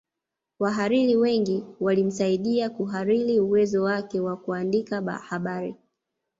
[0.59, 5.75] Wahariri wengi walimsaidia kuhariri uwezo wake wa kuandika habari